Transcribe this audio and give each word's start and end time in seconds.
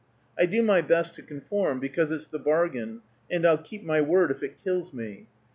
I 0.35 0.47
do 0.47 0.63
my 0.63 0.81
best 0.81 1.13
to 1.13 1.21
conform, 1.21 1.79
because 1.79 2.09
it's 2.11 2.27
the 2.27 2.39
bargain, 2.39 3.01
and 3.29 3.45
I'll 3.45 3.59
keep 3.59 3.83
my 3.83 4.01
word 4.01 4.31
if 4.31 4.41
it 4.41 4.57
kills 4.57 4.91
me. 4.93 5.27